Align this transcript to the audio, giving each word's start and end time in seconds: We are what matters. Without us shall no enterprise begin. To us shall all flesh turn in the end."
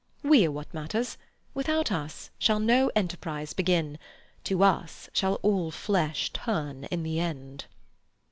We 0.23 0.47
are 0.47 0.51
what 0.51 0.73
matters. 0.73 1.15
Without 1.53 1.91
us 1.91 2.31
shall 2.39 2.59
no 2.59 2.89
enterprise 2.95 3.53
begin. 3.53 3.99
To 4.45 4.63
us 4.63 5.11
shall 5.13 5.35
all 5.43 5.69
flesh 5.69 6.31
turn 6.33 6.85
in 6.85 7.03
the 7.03 7.19
end." 7.19 7.65